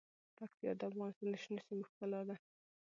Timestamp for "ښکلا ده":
1.89-2.35